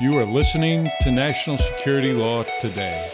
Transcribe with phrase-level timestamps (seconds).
[0.00, 3.06] You are listening to National Security Law Today.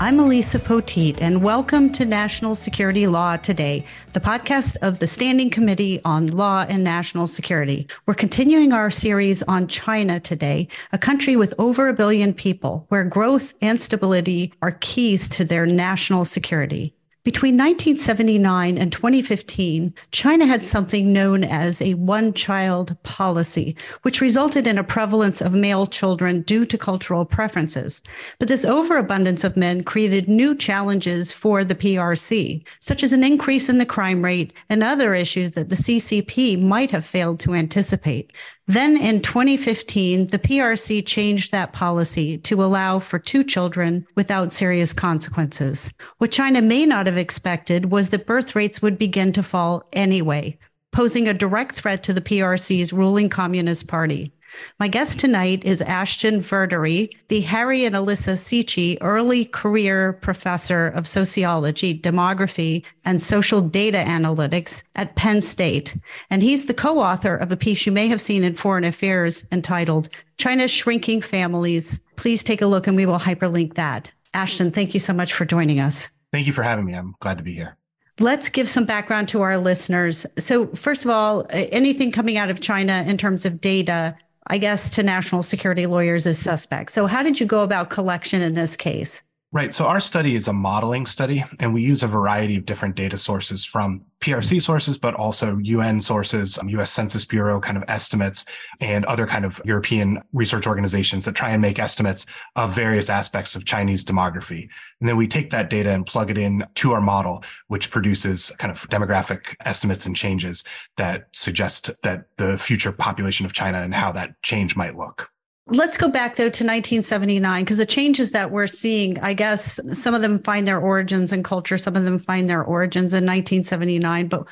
[0.00, 3.84] I'm Elisa Poteet, and welcome to National Security Law Today,
[4.14, 7.86] the podcast of the Standing Committee on Law and National Security.
[8.06, 13.04] We're continuing our series on China today, a country with over a billion people, where
[13.04, 16.95] growth and stability are keys to their national security.
[17.26, 24.68] Between 1979 and 2015, China had something known as a one child policy, which resulted
[24.68, 28.00] in a prevalence of male children due to cultural preferences.
[28.38, 33.68] But this overabundance of men created new challenges for the PRC, such as an increase
[33.68, 38.32] in the crime rate and other issues that the CCP might have failed to anticipate.
[38.68, 44.92] Then in 2015, the PRC changed that policy to allow for two children without serious
[44.92, 45.94] consequences.
[46.18, 50.58] What China may not have expected was that birth rates would begin to fall anyway,
[50.90, 54.32] posing a direct threat to the PRC's ruling Communist Party.
[54.78, 61.06] My guest tonight is Ashton Verdery, the Harry and Elissa Sichi Early Career Professor of
[61.08, 65.96] Sociology, Demography, and Social Data Analytics at Penn State.
[66.30, 69.46] And he's the co author of a piece you may have seen in Foreign Affairs
[69.50, 72.00] entitled China's Shrinking Families.
[72.16, 74.12] Please take a look and we will hyperlink that.
[74.34, 76.10] Ashton, thank you so much for joining us.
[76.32, 76.92] Thank you for having me.
[76.92, 77.76] I'm glad to be here.
[78.18, 80.26] Let's give some background to our listeners.
[80.38, 84.16] So, first of all, anything coming out of China in terms of data
[84.48, 86.94] I guess, to national security lawyers as suspects.
[86.94, 89.22] So, how did you go about collection in this case?
[89.56, 89.74] Right.
[89.74, 93.16] So our study is a modeling study, and we use a variety of different data
[93.16, 98.44] sources from PRC sources, but also UN sources, US um, Census Bureau kind of estimates,
[98.82, 103.56] and other kind of European research organizations that try and make estimates of various aspects
[103.56, 104.68] of Chinese demography.
[105.00, 108.50] And then we take that data and plug it in to our model, which produces
[108.58, 110.64] kind of demographic estimates and changes
[110.98, 115.30] that suggest that the future population of China and how that change might look.
[115.68, 120.14] Let's go back though to 1979 because the changes that we're seeing, I guess some
[120.14, 124.28] of them find their origins in culture, some of them find their origins in 1979.
[124.28, 124.46] But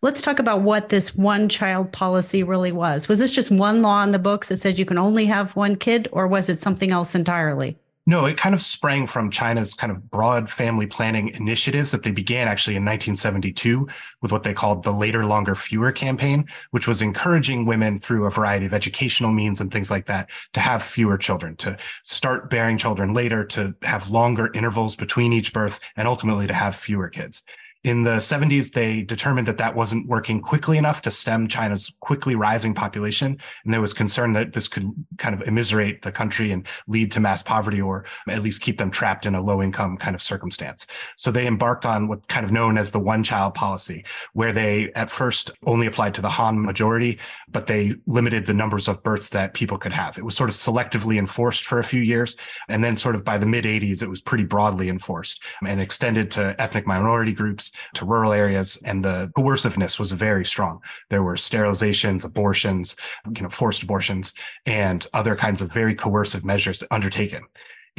[0.00, 3.08] let's talk about what this one child policy really was.
[3.08, 5.74] Was this just one law in the books that says you can only have one
[5.74, 7.76] kid, or was it something else entirely?
[8.10, 12.10] No, it kind of sprang from China's kind of broad family planning initiatives that they
[12.10, 13.86] began actually in 1972
[14.20, 18.30] with what they called the later, longer, fewer campaign, which was encouraging women through a
[18.32, 22.76] variety of educational means and things like that to have fewer children, to start bearing
[22.76, 27.44] children later, to have longer intervals between each birth, and ultimately to have fewer kids.
[27.82, 32.34] In the 70s, they determined that that wasn't working quickly enough to stem China's quickly
[32.34, 33.38] rising population.
[33.64, 37.20] And there was concern that this could kind of immiserate the country and lead to
[37.20, 40.86] mass poverty or at least keep them trapped in a low income kind of circumstance.
[41.16, 44.04] So they embarked on what kind of known as the one child policy,
[44.34, 48.88] where they at first only applied to the Han majority, but they limited the numbers
[48.88, 50.18] of births that people could have.
[50.18, 52.36] It was sort of selectively enforced for a few years.
[52.68, 56.30] And then sort of by the mid 80s, it was pretty broadly enforced and extended
[56.32, 60.80] to ethnic minority groups to rural areas, and the coerciveness was very strong.
[61.08, 62.96] There were sterilizations, abortions,
[63.36, 64.32] you know, forced abortions,
[64.66, 67.42] and other kinds of very coercive measures undertaken.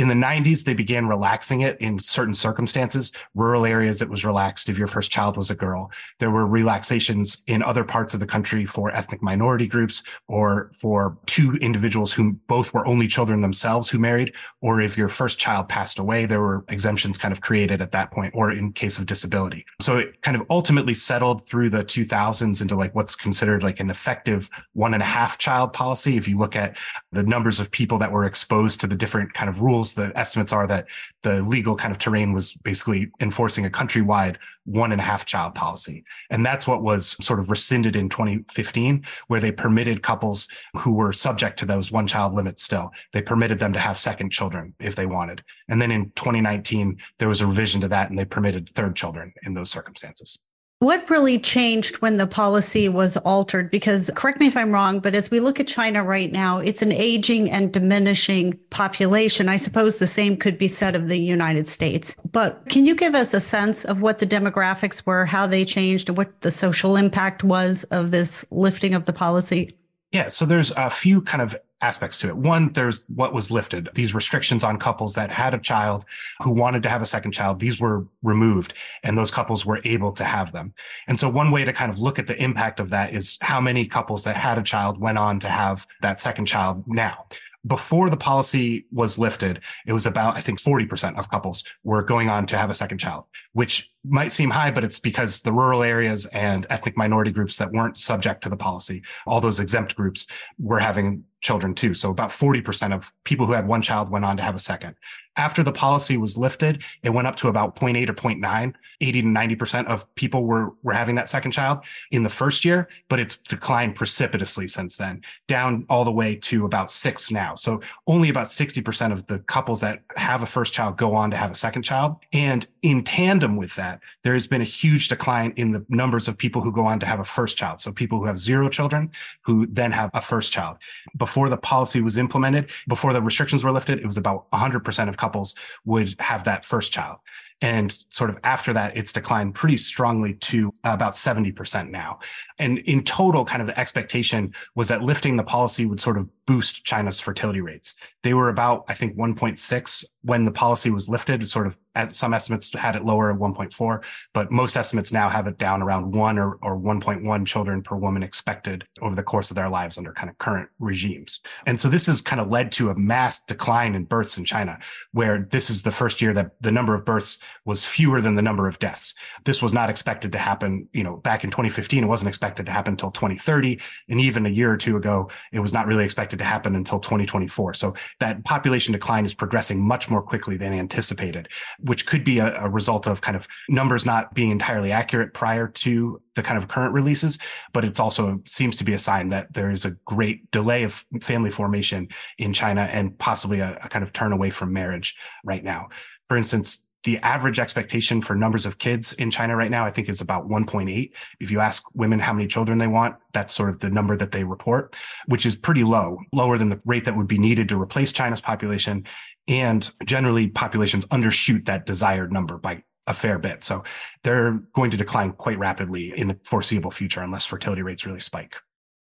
[0.01, 3.11] In the 90s, they began relaxing it in certain circumstances.
[3.35, 5.91] Rural areas, it was relaxed if your first child was a girl.
[6.17, 11.19] There were relaxations in other parts of the country for ethnic minority groups or for
[11.27, 15.69] two individuals who both were only children themselves who married, or if your first child
[15.69, 19.05] passed away, there were exemptions kind of created at that point, or in case of
[19.05, 19.63] disability.
[19.81, 23.91] So it kind of ultimately settled through the 2000s into like what's considered like an
[23.91, 26.17] effective one and a half child policy.
[26.17, 26.75] If you look at
[27.11, 30.53] the numbers of people that were exposed to the different kind of rules the estimates
[30.53, 30.87] are that
[31.21, 35.55] the legal kind of terrain was basically enforcing a countrywide one and a half child
[35.55, 36.03] policy.
[36.29, 40.47] And that's what was sort of rescinded in 2015, where they permitted couples
[40.79, 44.31] who were subject to those one child limits still, they permitted them to have second
[44.31, 45.43] children if they wanted.
[45.67, 49.33] And then in 2019, there was a revision to that and they permitted third children
[49.43, 50.39] in those circumstances.
[50.81, 53.69] What really changed when the policy was altered?
[53.69, 56.81] Because correct me if I'm wrong, but as we look at China right now, it's
[56.81, 59.47] an aging and diminishing population.
[59.47, 62.15] I suppose the same could be said of the United States.
[62.31, 66.09] But can you give us a sense of what the demographics were, how they changed,
[66.09, 69.77] and what the social impact was of this lifting of the policy?
[70.11, 72.37] Yeah, so there's a few kind of aspects to it.
[72.37, 73.89] One, there's what was lifted.
[73.93, 76.05] These restrictions on couples that had a child
[76.41, 78.73] who wanted to have a second child, these were removed
[79.03, 80.73] and those couples were able to have them.
[81.07, 83.59] And so one way to kind of look at the impact of that is how
[83.59, 87.25] many couples that had a child went on to have that second child now
[87.65, 92.29] before the policy was lifted, it was about, I think 40% of couples were going
[92.29, 95.83] on to have a second child, which might seem high, but it's because the rural
[95.83, 100.27] areas and ethnic minority groups that weren't subject to the policy, all those exempt groups
[100.59, 101.93] were having children too.
[101.93, 104.95] So about 40% of people who had one child went on to have a second.
[105.37, 108.73] After the policy was lifted, it went up to about 0.8 or 0.9.
[109.01, 111.79] 80 to 90% of people were, were having that second child
[112.11, 116.65] in the first year, but it's declined precipitously since then, down all the way to
[116.65, 117.55] about six now.
[117.55, 121.37] So only about 60% of the couples that have a first child go on to
[121.37, 122.17] have a second child.
[122.31, 123.90] And in tandem with that,
[124.23, 127.05] there has been a huge decline in the numbers of people who go on to
[127.05, 127.81] have a first child.
[127.81, 129.11] So people who have zero children
[129.41, 130.77] who then have a first child.
[131.17, 135.17] Before the policy was implemented, before the restrictions were lifted, it was about 100% of
[135.17, 135.55] couples
[135.85, 137.17] would have that first child.
[137.61, 142.17] And sort of after that, it's declined pretty strongly to about 70% now.
[142.57, 146.27] And in total, kind of the expectation was that lifting the policy would sort of
[146.51, 147.95] boost China's fertility rates.
[148.23, 152.33] They were about, I think, 1.6 when the policy was lifted, sort of as some
[152.33, 154.03] estimates had it lower at 1.4,
[154.33, 158.23] but most estimates now have it down around one or, or 1.1 children per woman
[158.23, 161.41] expected over the course of their lives under kind of current regimes.
[161.65, 164.79] And so this has kind of led to a mass decline in births in China,
[165.11, 168.41] where this is the first year that the number of births was fewer than the
[168.41, 169.13] number of deaths.
[169.43, 172.71] This was not expected to happen, you know, back in 2015, it wasn't expected to
[172.71, 173.81] happen until 2030.
[174.07, 176.99] And even a year or two ago, it was not really expected to happen until
[176.99, 177.73] 2024.
[177.75, 181.47] So that population decline is progressing much more quickly than anticipated,
[181.79, 185.67] which could be a, a result of kind of numbers not being entirely accurate prior
[185.67, 187.37] to the kind of current releases,
[187.73, 191.05] but it's also seems to be a sign that there is a great delay of
[191.21, 192.07] family formation
[192.37, 195.89] in China and possibly a, a kind of turn away from marriage right now.
[196.23, 200.07] For instance, the average expectation for numbers of kids in China right now, I think
[200.07, 201.11] is about 1.8.
[201.39, 204.31] If you ask women how many children they want, that's sort of the number that
[204.31, 204.95] they report,
[205.25, 208.41] which is pretty low, lower than the rate that would be needed to replace China's
[208.41, 209.05] population.
[209.47, 213.63] And generally populations undershoot that desired number by a fair bit.
[213.63, 213.83] So
[214.23, 218.55] they're going to decline quite rapidly in the foreseeable future unless fertility rates really spike.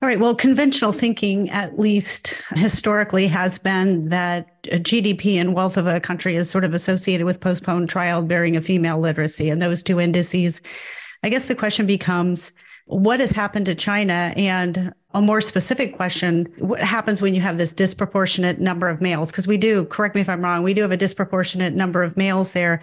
[0.02, 0.20] All right.
[0.20, 6.36] Well, conventional thinking, at least historically, has been that GDP and wealth of a country
[6.36, 9.50] is sort of associated with postponed childbearing of female literacy.
[9.50, 10.62] And those two indices,
[11.24, 12.54] I guess the question becomes
[12.89, 14.33] what has happened to China?
[14.36, 19.31] And a more specific question what happens when you have this disproportionate number of males?
[19.31, 22.18] Because we do, correct me if I'm wrong, we do have a disproportionate number of
[22.18, 22.81] males there.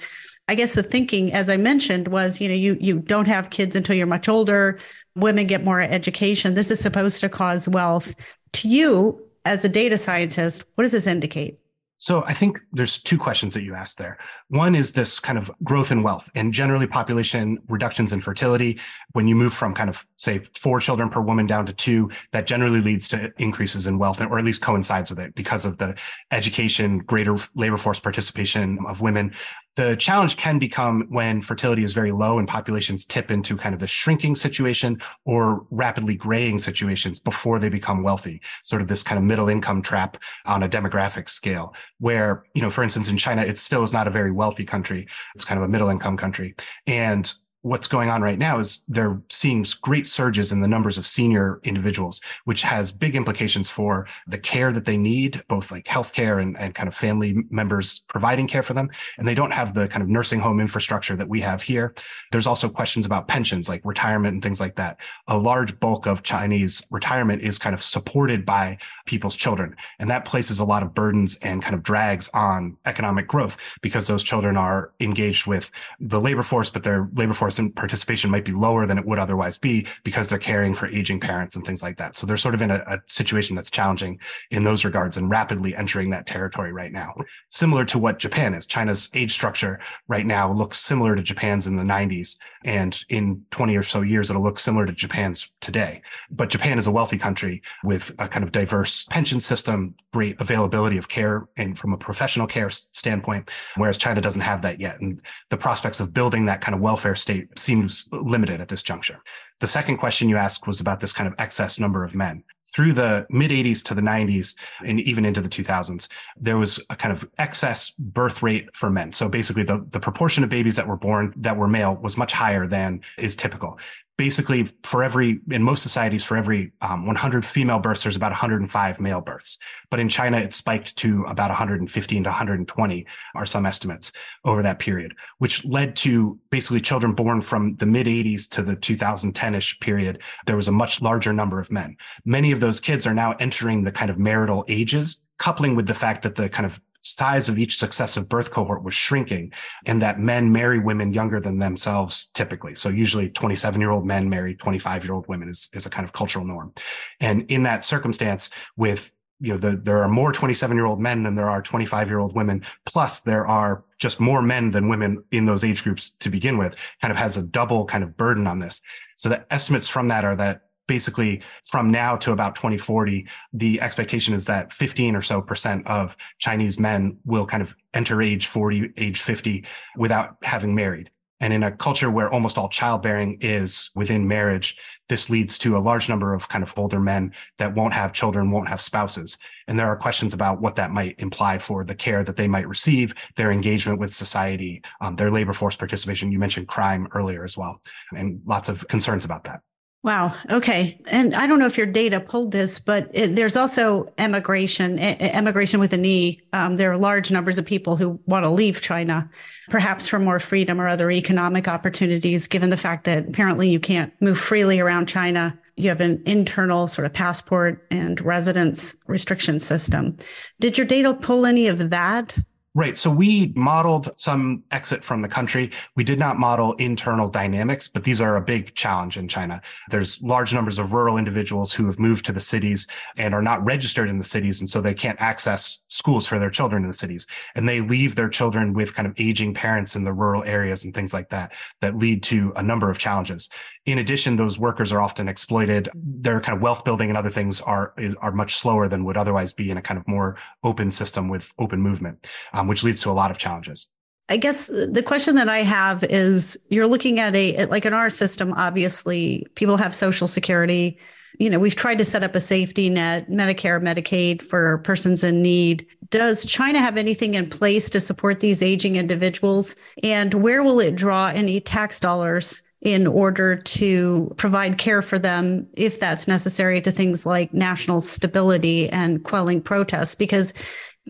[0.49, 3.75] I guess the thinking, as I mentioned, was you know you you don't have kids
[3.75, 4.79] until you're much older.
[5.17, 6.55] Women get more education.
[6.55, 8.15] This is supposed to cause wealth.
[8.53, 11.59] To you, as a data scientist, what does this indicate?
[11.99, 14.19] So I think there's two questions that you asked there.
[14.49, 18.79] One is this kind of growth in wealth and generally population reductions in fertility.
[19.13, 22.47] When you move from kind of say four children per woman down to two, that
[22.47, 25.99] generally leads to increases in wealth or at least coincides with it because of the
[26.31, 29.35] education, greater labor force participation of women.
[29.75, 33.79] The challenge can become when fertility is very low and populations tip into kind of
[33.79, 39.19] the shrinking situation or rapidly graying situations before they become wealthy, sort of this kind
[39.19, 40.17] of middle income trap
[40.47, 44.09] on a demographic scale where, you know, for instance, in China, it still is not
[44.09, 45.09] a very wealthy country.
[45.35, 46.55] It's kind of a middle income country.
[46.87, 47.33] And
[47.67, 51.59] what's going on right now is they're seeing great surges in the numbers of senior
[51.65, 56.57] individuals, which has big implications for the care that they need, both like healthcare and,
[56.59, 58.89] and kind of family members providing care for them.
[59.19, 61.93] And they don't have the kind of nursing home infrastructure that we have here.
[62.31, 65.01] There's also questions about pensions, like retirement and things like that.
[65.27, 69.75] A large bulk of Chinese retirement is kind of supported by people's children.
[69.99, 74.07] And that places a lot of burdens and kind of drags on economic growth because
[74.07, 78.53] those children are engaged with the labor force, but their labor force participation might be
[78.53, 81.97] lower than it would otherwise be because they're caring for aging parents and things like
[81.97, 82.17] that.
[82.17, 84.19] So they're sort of in a, a situation that's challenging
[84.51, 87.15] in those regards and rapidly entering that territory right now.
[87.49, 88.67] Similar to what Japan is.
[88.67, 92.37] China's age structure right now looks similar to Japan's in the 90s.
[92.65, 96.03] And in 20 or so years, it'll look similar to Japan's today.
[96.31, 100.97] But Japan is a wealthy country with a kind of diverse pension system, great availability
[100.97, 105.01] of care and from a professional care standpoint, whereas China doesn't have that yet.
[105.01, 105.21] And
[105.51, 109.21] the prospects of building that kind of welfare state seems limited at this juncture.
[109.61, 112.43] The second question you asked was about this kind of excess number of men.
[112.75, 116.97] Through the mid 80s to the 90s and even into the 2000s, there was a
[116.97, 119.13] kind of excess birth rate for men.
[119.13, 122.33] So basically, the, the proportion of babies that were born that were male was much
[122.33, 123.79] higher than is typical.
[124.19, 128.99] Basically for every in most societies for every um, 100 female births there's about 105
[128.99, 129.59] male births.
[129.91, 134.13] But in china it spiked to about 115 to 120 are some estimates
[134.47, 138.75] over that period which led to basically children born from the mid 80s to the
[138.77, 141.97] 2010ish period there was a much larger number of men.
[142.25, 145.95] Many of those kids are now entering the kind of marital ages coupling with the
[145.95, 149.53] fact that the kind of size of each successive birth cohort was shrinking
[149.87, 152.75] and that men marry women younger than themselves typically.
[152.75, 156.05] So usually 27 year old men marry 25 year old women is, is a kind
[156.05, 156.73] of cultural norm.
[157.21, 161.23] And in that circumstance with you know, the, there are more 27 year old men
[161.23, 162.65] than there are 25 year old women.
[162.87, 166.77] Plus there are just more men than women in those age groups to begin with
[167.03, 168.81] kind of has a double kind of burden on this.
[169.17, 174.35] So the estimates from that are that basically from now to about 2040, the expectation
[174.35, 178.93] is that 15 or so percent of Chinese men will kind of enter age 40,
[178.97, 179.65] age 50
[179.97, 181.11] without having married.
[181.41, 184.77] And in a culture where almost all childbearing is within marriage,
[185.09, 188.51] this leads to a large number of kind of older men that won't have children,
[188.51, 189.37] won't have spouses.
[189.69, 192.67] And there are questions about what that might imply for the care that they might
[192.67, 196.33] receive, their engagement with society, um, their labor force participation.
[196.33, 197.83] You mentioned crime earlier as well,
[198.17, 199.61] and lots of concerns about that.
[200.07, 200.37] Wow.
[200.53, 201.01] Okay.
[201.11, 205.81] And I don't know if your data pulled this, but it, there's also emigration, emigration
[205.81, 206.41] with an E.
[206.53, 209.29] Um, there are large numbers of people who want to leave China,
[209.69, 214.13] perhaps for more freedom or other economic opportunities, given the fact that apparently you can't
[214.21, 215.59] move freely around China.
[215.75, 220.19] You have an internal sort of passport and residence restriction system.
[220.61, 222.39] Did your data pull any of that?
[222.77, 222.95] Right.
[222.95, 225.71] So we modeled some exit from the country.
[225.95, 229.63] We did not model internal dynamics, but these are a big challenge in China.
[229.89, 233.65] There's large numbers of rural individuals who have moved to the cities and are not
[233.65, 234.61] registered in the cities.
[234.61, 237.27] And so they can't access schools for their children in the cities.
[237.55, 240.93] And they leave their children with kind of aging parents in the rural areas and
[240.93, 243.49] things like that, that lead to a number of challenges.
[243.87, 245.89] In addition, those workers are often exploited.
[245.95, 249.55] Their kind of wealth building and other things are, are much slower than would otherwise
[249.55, 252.27] be in a kind of more open system with open movement.
[252.53, 253.89] Um, um, which leads to a lot of challenges.
[254.29, 258.11] I guess the question that I have is you're looking at a, like in our
[258.11, 260.99] system, obviously, people have Social Security.
[261.39, 265.43] You know, we've tried to set up a safety net, Medicare, Medicaid for persons in
[265.43, 265.87] need.
[266.11, 269.77] Does China have anything in place to support these aging individuals?
[270.03, 275.67] And where will it draw any tax dollars in order to provide care for them
[275.75, 280.53] if that's necessary to things like national stability and quelling protests because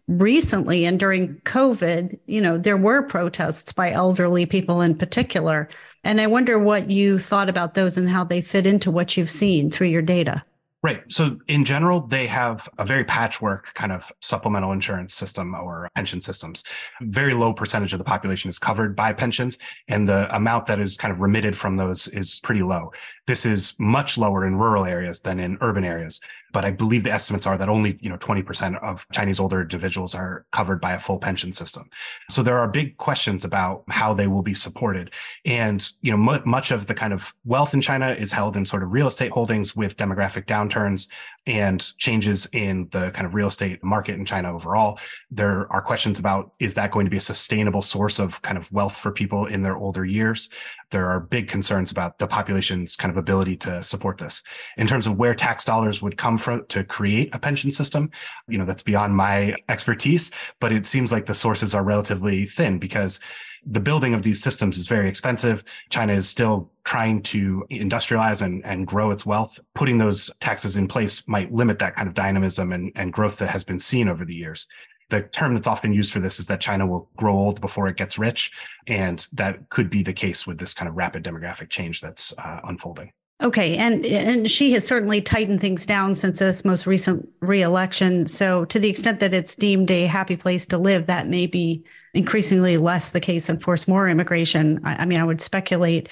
[0.08, 5.68] recently and during COVID, you know, there were protests by elderly people in particular.
[6.04, 9.30] And I wonder what you thought about those and how they fit into what you've
[9.30, 10.44] seen through your data.
[10.82, 11.02] Right.
[11.10, 16.20] So in general, they have a very patchwork kind of supplemental insurance system or pension
[16.20, 16.62] systems.
[17.00, 20.96] Very low percentage of the population is covered by pensions, and the amount that is
[20.96, 22.92] kind of remitted from those is pretty low.
[23.26, 26.20] This is much lower in rural areas than in urban areas
[26.56, 30.14] but I believe the estimates are that only, you know, 20% of Chinese older individuals
[30.14, 31.90] are covered by a full pension system.
[32.30, 35.12] So there are big questions about how they will be supported.
[35.44, 38.82] And, you know, much of the kind of wealth in China is held in sort
[38.82, 41.08] of real estate holdings with demographic downturns
[41.46, 44.98] and changes in the kind of real estate market in China overall.
[45.30, 48.72] There are questions about is that going to be a sustainable source of kind of
[48.72, 50.48] wealth for people in their older years?
[50.90, 54.42] There are big concerns about the population's kind of ability to support this.
[54.76, 58.10] In terms of where tax dollars would come from to create a pension system,
[58.48, 62.78] you know, that's beyond my expertise, but it seems like the sources are relatively thin
[62.78, 63.20] because
[63.68, 65.64] the building of these systems is very expensive.
[65.90, 69.58] China is still trying to industrialize and, and grow its wealth.
[69.74, 73.50] Putting those taxes in place might limit that kind of dynamism and, and growth that
[73.50, 74.68] has been seen over the years.
[75.08, 77.96] The term that's often used for this is that China will grow old before it
[77.96, 78.50] gets rich.
[78.86, 82.60] And that could be the case with this kind of rapid demographic change that's uh,
[82.64, 83.12] unfolding.
[83.42, 88.26] Okay, and and Xi has certainly tightened things down since this most recent reelection.
[88.26, 91.84] So, to the extent that it's deemed a happy place to live, that may be
[92.14, 94.80] increasingly less the case and force more immigration.
[94.84, 96.08] I, I mean, I would speculate.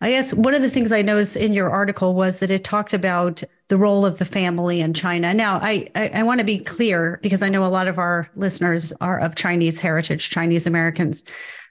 [0.00, 2.94] I guess one of the things I noticed in your article was that it talked
[2.94, 5.32] about the role of the family in China.
[5.32, 8.28] Now, I, I, I want to be clear because I know a lot of our
[8.34, 11.24] listeners are of Chinese heritage, Chinese Americans.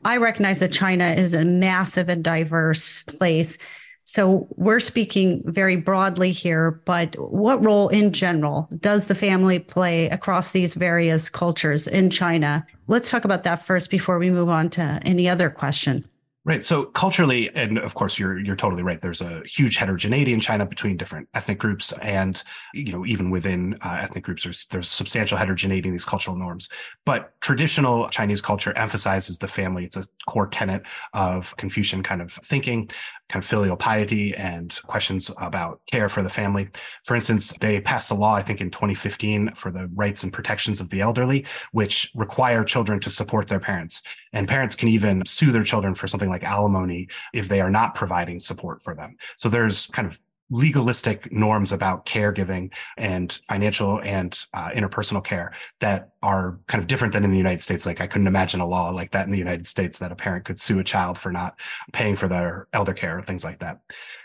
[0.06, 3.58] I recognize that China is a massive and diverse place.
[4.06, 10.10] So we're speaking very broadly here, but what role in general does the family play
[10.10, 12.66] across these various cultures in China?
[12.88, 16.06] Let's talk about that first before we move on to any other question.
[16.50, 16.64] Right.
[16.66, 19.00] So culturally, and of course, you're you're totally right.
[19.00, 22.42] There's a huge heterogeneity in China between different ethnic groups, and
[22.74, 26.68] you know even within uh, ethnic groups, there's there's substantial heterogeneity in these cultural norms.
[27.06, 29.86] But traditional Chinese culture emphasizes the family.
[29.86, 30.82] It's a core tenet
[31.14, 32.90] of Confucian kind of thinking
[33.30, 36.68] kind of filial piety and questions about care for the family.
[37.06, 40.82] For instance, they passed a law, I think in 2015 for the rights and protections
[40.82, 44.02] of the elderly, which require children to support their parents.
[44.34, 47.96] And parents can even sue their children for something like alimony if they are not
[47.96, 49.16] providing support for them.
[49.38, 50.20] So there's kind of
[50.50, 57.14] legalistic norms about caregiving and financial and uh, interpersonal care that are kind of different
[57.14, 57.86] than in the United States.
[57.86, 60.46] Like I couldn't imagine a law like that in the United States that a parent
[60.46, 61.60] could sue a child for not
[61.94, 63.80] paying for their elder care or things like that.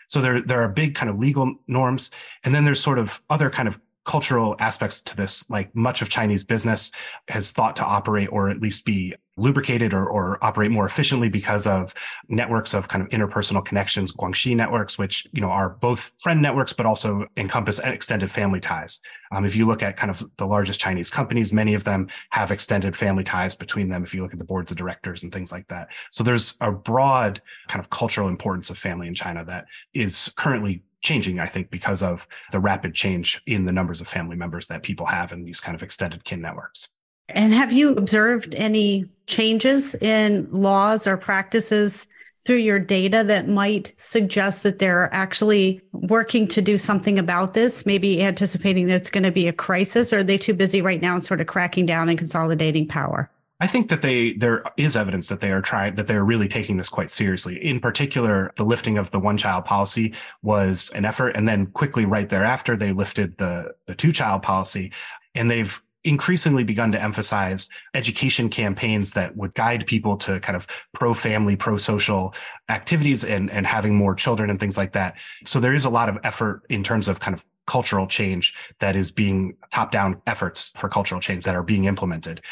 [0.07, 2.11] So there, there are big kind of legal norms.
[2.45, 5.49] And then there's sort of other kind of cultural aspects to this.
[5.51, 6.91] Like much of Chinese business
[7.29, 11.67] has thought to operate or at least be lubricated or, or operate more efficiently because
[11.67, 11.93] of
[12.29, 16.73] networks of kind of interpersonal connections, guanxi networks, which, you know, are both friend networks,
[16.73, 19.01] but also encompass extended family ties.
[19.33, 22.53] Um, if you look at kind of the largest Chinese companies, many of them have
[22.53, 24.05] extended family ties between them.
[24.05, 25.89] If you look at the boards of directors and things like that.
[26.11, 30.83] So there's a broad kind of cultural importance of family in China that is currently
[31.05, 34.83] changing, I think, because of the rapid change in the numbers of family members that
[34.83, 36.89] people have in these kind of extended kin networks.
[37.29, 42.09] And have you observed any changes in laws or practices
[42.45, 47.87] through your data that might suggest that they're actually working to do something about this,
[47.87, 50.13] maybe anticipating that it's going to be a crisis?
[50.13, 53.31] Or are they too busy right now and sort of cracking down and consolidating power?
[53.61, 56.77] I think that they there is evidence that they are trying that they're really taking
[56.77, 57.65] this quite seriously.
[57.65, 62.05] In particular, the lifting of the one child policy was an effort, and then quickly
[62.05, 64.93] right thereafter they lifted the the two child policy,
[65.35, 70.67] and they've increasingly begun to emphasize education campaigns that would guide people to kind of
[70.93, 72.35] pro family, pro social
[72.69, 75.15] activities and, and having more children and things like that.
[75.47, 78.95] So there is a lot of effort in terms of kind of cultural change that
[78.95, 82.43] is being top down efforts for cultural change that are being implemented.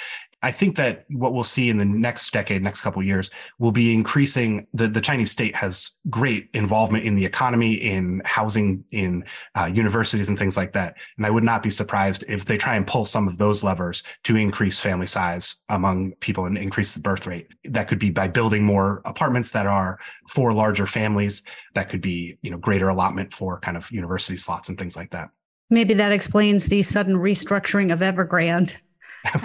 [0.43, 3.95] I think that what we'll see in the next decade, next couple years, will be
[3.95, 4.67] increasing.
[4.75, 10.29] The, the Chinese state has great involvement in the economy, in housing, in uh, universities,
[10.29, 10.97] and things like that.
[11.17, 14.03] And I would not be surprised if they try and pull some of those levers
[14.25, 17.47] to increase family size among people and increase the birth rate.
[17.65, 21.43] That could be by building more apartments that are for larger families.
[21.75, 25.11] That could be, you know, greater allotment for kind of university slots and things like
[25.11, 25.31] that.
[25.71, 28.77] Maybe that explains the sudden restructuring of Evergrande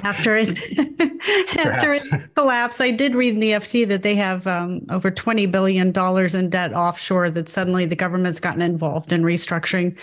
[0.04, 0.50] after it
[1.58, 2.82] after it collapse.
[2.82, 6.50] I did read in the FT that they have um, over twenty billion dollars in
[6.50, 7.30] debt offshore.
[7.30, 10.00] That suddenly the government's gotten involved in restructuring.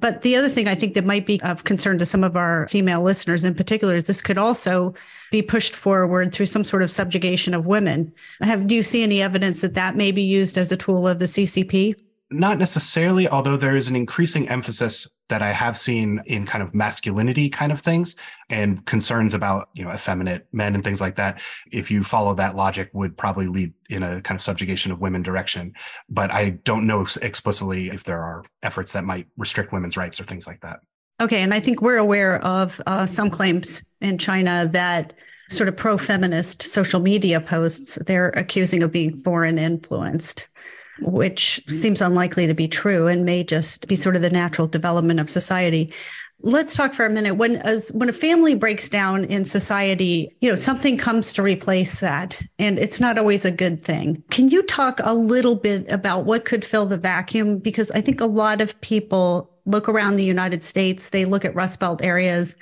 [0.00, 2.68] But the other thing I think that might be of concern to some of our
[2.68, 4.94] female listeners in particular is this could also
[5.32, 8.12] be pushed forward through some sort of subjugation of women.
[8.40, 11.18] Have do you see any evidence that that may be used as a tool of
[11.18, 11.94] the CCP?
[12.30, 16.74] Not necessarily, although there is an increasing emphasis that I have seen in kind of
[16.74, 18.16] masculinity kind of things
[18.48, 21.40] and concerns about, you know, effeminate men and things like that.
[21.70, 25.22] If you follow that logic would probably lead in a kind of subjugation of women
[25.22, 25.74] direction.
[26.08, 30.24] But I don't know explicitly if there are efforts that might restrict women's rights or
[30.24, 30.80] things like that.
[31.20, 31.42] Okay.
[31.42, 35.14] And I think we're aware of uh, some claims in China that
[35.50, 40.48] sort of pro feminist social media posts they're accusing of being foreign influenced
[41.02, 45.20] which seems unlikely to be true and may just be sort of the natural development
[45.20, 45.92] of society.
[46.40, 47.34] Let's talk for a minute.
[47.34, 51.98] When as when a family breaks down in society, you know, something comes to replace
[51.98, 54.22] that, and it's not always a good thing.
[54.30, 57.58] Can you talk a little bit about what could fill the vacuum?
[57.58, 61.54] Because I think a lot of people look around the United States, they look at
[61.54, 62.56] Rust Belt areas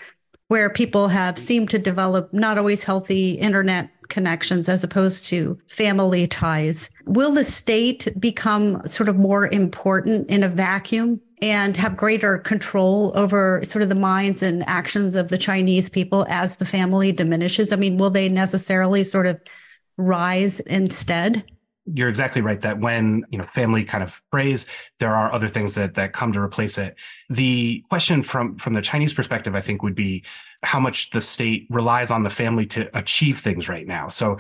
[0.49, 6.27] where people have seemed to develop not always healthy internet connections as opposed to family
[6.27, 6.91] ties.
[7.07, 13.13] Will the state become sort of more important in a vacuum and have greater control
[13.15, 17.73] over sort of the minds and actions of the Chinese people as the family diminishes?
[17.73, 19.41] I mean, will they necessarily sort of
[19.99, 21.45] rise instead?
[21.95, 24.67] You're exactly right that when you know family kind of prays
[24.99, 26.97] there are other things that that come to replace it.
[27.31, 30.25] The question from from the chinese perspective i think would be
[30.63, 34.09] how much the state relies on the family to achieve things right now.
[34.09, 34.39] So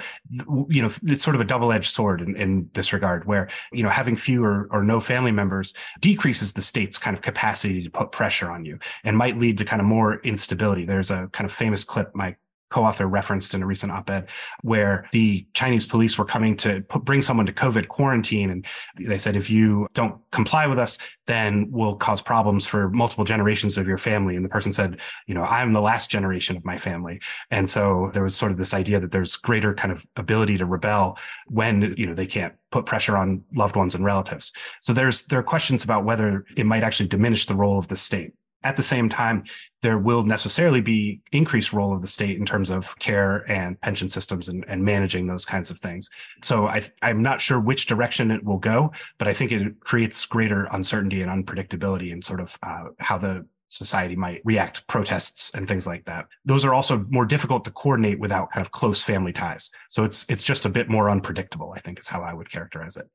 [0.68, 3.88] you know it's sort of a double-edged sword in, in this regard where you know
[3.88, 8.50] having fewer or no family members decreases the state's kind of capacity to put pressure
[8.50, 10.84] on you and might lead to kind of more instability.
[10.84, 12.36] There's a kind of famous clip my
[12.70, 14.28] co-author referenced in a recent op-ed
[14.62, 18.50] where the Chinese police were coming to put, bring someone to COVID quarantine.
[18.50, 23.24] And they said, if you don't comply with us, then we'll cause problems for multiple
[23.24, 24.36] generations of your family.
[24.36, 27.20] And the person said, you know, I'm the last generation of my family.
[27.50, 30.66] And so there was sort of this idea that there's greater kind of ability to
[30.66, 34.52] rebel when, you know, they can't put pressure on loved ones and relatives.
[34.80, 37.96] So there's, there are questions about whether it might actually diminish the role of the
[37.96, 38.32] state.
[38.62, 39.44] At the same time,
[39.86, 44.08] there will necessarily be increased role of the state in terms of care and pension
[44.08, 46.10] systems and, and managing those kinds of things.
[46.42, 50.26] So I, I'm not sure which direction it will go, but I think it creates
[50.26, 55.68] greater uncertainty and unpredictability in sort of uh, how the society might react protests and
[55.68, 56.26] things like that.
[56.44, 59.70] Those are also more difficult to coordinate without kind of close family ties.
[59.88, 62.96] So it's it's just a bit more unpredictable i think is how i would characterize
[62.96, 63.08] it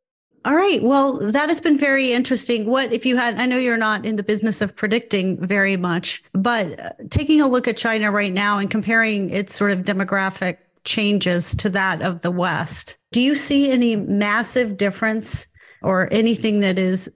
[0.43, 0.81] All right.
[0.81, 2.65] Well, that has been very interesting.
[2.65, 6.23] What if you had, I know you're not in the business of predicting very much,
[6.33, 10.57] but uh, taking a look at China right now and comparing its sort of demographic
[10.83, 15.45] changes to that of the West, do you see any massive difference
[15.83, 17.13] or anything that is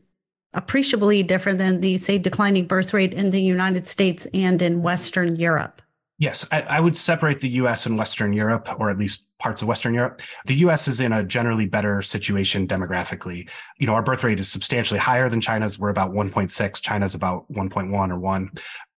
[0.53, 5.35] appreciably different than the, say, declining birth rate in the United States and in Western
[5.35, 5.81] Europe?
[6.17, 9.67] Yes, I, I, would separate the US and Western Europe, or at least parts of
[9.67, 10.21] Western Europe.
[10.45, 13.49] The US is in a generally better situation demographically.
[13.79, 15.77] You know, our birth rate is substantially higher than China's.
[15.77, 16.81] We're about 1.6.
[16.81, 18.51] China's about 1.1 or 1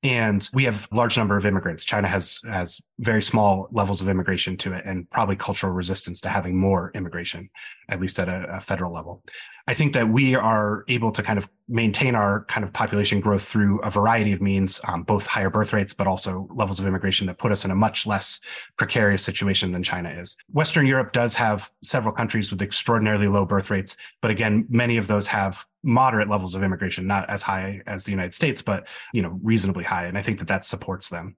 [0.03, 1.85] and we have a large number of immigrants.
[1.85, 6.29] China has has very small levels of immigration to it and probably cultural resistance to
[6.29, 7.51] having more immigration
[7.89, 9.23] at least at a, a, federal level.
[9.69, 13.43] I think that we are able to kind of maintain our kind of population growth
[13.43, 17.27] through a variety of means um, both higher birth rates but also levels of immigration
[17.27, 18.41] that put us in a much less
[18.77, 20.37] precarious situation than china is.
[20.53, 25.07] Western europe does have several countries with extraordinarily low birth rates but again many of
[25.07, 29.23] those have moderate levels of immigration, not as high as the United States, but you
[29.23, 30.07] know, reasonably high.
[30.07, 31.37] And I think that that supports them.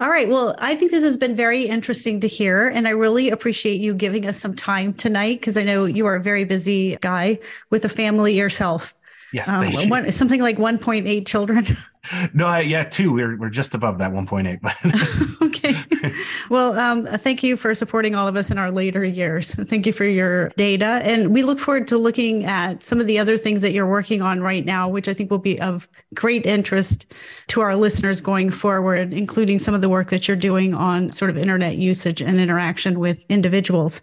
[0.00, 0.28] All right.
[0.28, 2.68] Well, I think this has been very interesting to hear.
[2.68, 6.16] And I really appreciate you giving us some time tonight because I know you are
[6.16, 7.38] a very busy guy
[7.70, 8.94] with a family yourself.
[9.34, 9.48] Yes.
[9.48, 11.66] Um, one, something like 1.8 children.
[12.34, 13.12] no, I, yeah, two.
[13.12, 15.42] We're we're just above that 1.8.
[15.42, 15.74] okay.
[16.50, 19.52] Well, um, thank you for supporting all of us in our later years.
[19.52, 23.18] Thank you for your data, and we look forward to looking at some of the
[23.18, 26.46] other things that you're working on right now, which I think will be of great
[26.46, 27.12] interest
[27.48, 31.30] to our listeners going forward, including some of the work that you're doing on sort
[31.30, 34.00] of internet usage and interaction with individuals.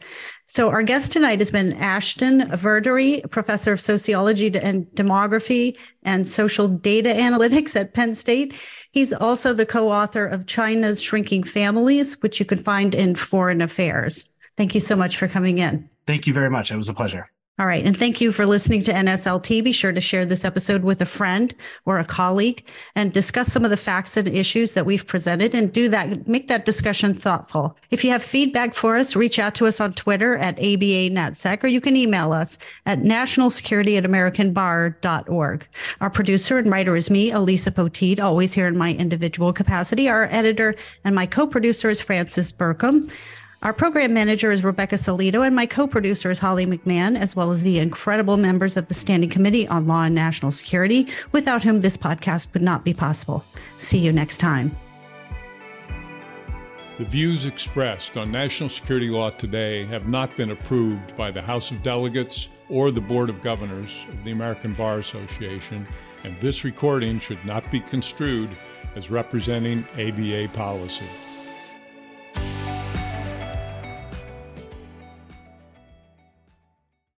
[0.51, 6.67] So, our guest tonight has been Ashton Verdery, professor of sociology and demography and social
[6.67, 8.53] data analytics at Penn State.
[8.91, 13.61] He's also the co author of China's Shrinking Families, which you can find in Foreign
[13.61, 14.29] Affairs.
[14.57, 15.89] Thank you so much for coming in.
[16.05, 16.69] Thank you very much.
[16.69, 17.27] It was a pleasure.
[17.61, 17.85] All right.
[17.85, 19.63] And thank you for listening to NSLT.
[19.63, 21.53] Be sure to share this episode with a friend
[21.85, 25.71] or a colleague and discuss some of the facts and issues that we've presented and
[25.71, 27.77] do that, make that discussion thoughtful.
[27.91, 31.63] If you have feedback for us, reach out to us on Twitter at ABA NatSec,
[31.63, 35.67] or you can email us at nationalsecurity at americanbar.org.
[35.99, 40.09] Our producer and writer is me, Elisa Poteet, always here in my individual capacity.
[40.09, 43.11] Our editor and my co-producer is Francis Burkham.
[43.63, 47.51] Our program manager is Rebecca Salito, and my co producer is Holly McMahon, as well
[47.51, 51.81] as the incredible members of the Standing Committee on Law and National Security, without whom
[51.81, 53.45] this podcast would not be possible.
[53.77, 54.75] See you next time.
[56.97, 61.69] The views expressed on national security law today have not been approved by the House
[61.69, 65.85] of Delegates or the Board of Governors of the American Bar Association,
[66.23, 68.49] and this recording should not be construed
[68.95, 71.05] as representing ABA policy.